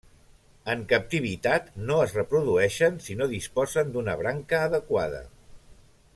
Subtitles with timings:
[0.73, 5.21] En captivitat no es reprodueixen si no disposen d'una branca adequada.